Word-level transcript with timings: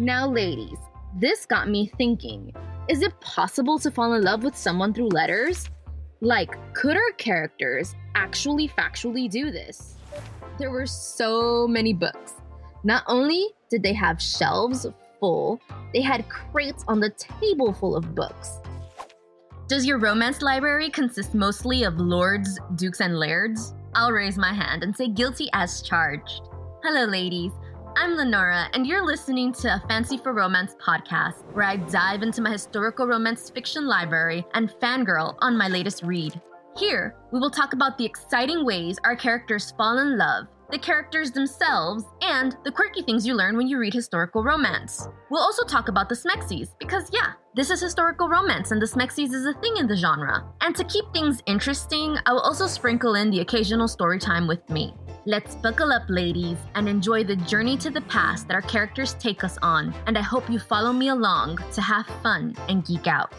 Now, 0.00 0.26
ladies, 0.26 0.78
this 1.18 1.44
got 1.44 1.68
me 1.68 1.92
thinking 1.98 2.54
is 2.88 3.02
it 3.02 3.20
possible 3.20 3.78
to 3.80 3.90
fall 3.90 4.14
in 4.14 4.22
love 4.22 4.42
with 4.42 4.56
someone 4.56 4.94
through 4.94 5.10
letters? 5.10 5.68
Like, 6.22 6.56
could 6.72 6.96
our 6.96 7.12
characters 7.18 7.94
actually 8.14 8.66
factually 8.66 9.30
do 9.30 9.50
this? 9.50 9.96
There 10.58 10.70
were 10.70 10.86
so 10.86 11.68
many 11.68 11.92
books. 11.92 12.32
Not 12.82 13.04
only 13.08 13.48
did 13.68 13.82
they 13.82 13.92
have 13.92 14.22
shelves 14.22 14.86
full, 15.20 15.60
they 15.92 16.00
had 16.00 16.30
crates 16.30 16.82
on 16.88 16.98
the 16.98 17.10
table 17.10 17.74
full 17.74 17.94
of 17.94 18.14
books. 18.14 18.58
Does 19.68 19.84
your 19.84 19.98
romance 19.98 20.40
library 20.40 20.88
consist 20.88 21.34
mostly 21.34 21.84
of 21.84 22.00
lords, 22.00 22.58
dukes, 22.76 23.02
and 23.02 23.18
lairds? 23.18 23.74
I'll 23.94 24.12
raise 24.12 24.38
my 24.38 24.54
hand 24.54 24.82
and 24.82 24.96
say 24.96 25.08
guilty 25.08 25.50
as 25.52 25.82
charged. 25.82 26.48
Hello, 26.82 27.04
ladies. 27.04 27.52
I'm 28.00 28.16
Lenora, 28.16 28.66
and 28.72 28.86
you're 28.86 29.04
listening 29.04 29.52
to 29.52 29.74
a 29.74 29.82
Fancy 29.86 30.16
for 30.16 30.32
Romance 30.32 30.74
podcast 30.82 31.44
where 31.52 31.66
I 31.66 31.76
dive 31.76 32.22
into 32.22 32.40
my 32.40 32.50
historical 32.50 33.06
romance 33.06 33.50
fiction 33.50 33.86
library 33.86 34.42
and 34.54 34.70
fangirl 34.80 35.36
on 35.40 35.54
my 35.54 35.68
latest 35.68 36.02
read. 36.02 36.40
Here, 36.78 37.14
we 37.30 37.38
will 37.38 37.50
talk 37.50 37.74
about 37.74 37.98
the 37.98 38.06
exciting 38.06 38.64
ways 38.64 38.98
our 39.04 39.14
characters 39.14 39.74
fall 39.76 39.98
in 39.98 40.16
love, 40.16 40.46
the 40.70 40.78
characters 40.78 41.30
themselves, 41.30 42.04
and 42.22 42.56
the 42.64 42.72
quirky 42.72 43.02
things 43.02 43.26
you 43.26 43.34
learn 43.34 43.54
when 43.58 43.68
you 43.68 43.78
read 43.78 43.92
historical 43.92 44.42
romance. 44.42 45.06
We'll 45.30 45.42
also 45.42 45.66
talk 45.66 45.88
about 45.88 46.08
the 46.08 46.14
Smexies, 46.14 46.70
because 46.78 47.10
yeah, 47.12 47.32
this 47.54 47.68
is 47.68 47.82
historical 47.82 48.30
romance 48.30 48.70
and 48.70 48.80
the 48.80 48.86
Smexies 48.86 49.34
is 49.34 49.44
a 49.44 49.52
thing 49.60 49.76
in 49.76 49.86
the 49.86 49.94
genre. 49.94 50.50
And 50.62 50.74
to 50.74 50.84
keep 50.84 51.04
things 51.12 51.42
interesting, 51.44 52.16
I 52.24 52.32
will 52.32 52.40
also 52.40 52.66
sprinkle 52.66 53.16
in 53.16 53.28
the 53.28 53.40
occasional 53.40 53.88
story 53.88 54.18
time 54.18 54.48
with 54.48 54.66
me. 54.70 54.94
Let's 55.26 55.54
buckle 55.54 55.92
up, 55.92 56.04
ladies, 56.08 56.56
and 56.74 56.88
enjoy 56.88 57.24
the 57.24 57.36
journey 57.36 57.76
to 57.78 57.90
the 57.90 58.00
past 58.02 58.48
that 58.48 58.54
our 58.54 58.62
characters 58.62 59.12
take 59.14 59.44
us 59.44 59.58
on. 59.60 59.94
And 60.06 60.16
I 60.16 60.22
hope 60.22 60.48
you 60.48 60.58
follow 60.58 60.94
me 60.94 61.08
along 61.08 61.58
to 61.74 61.82
have 61.82 62.06
fun 62.22 62.56
and 62.70 62.86
geek 62.86 63.06
out. 63.06 63.30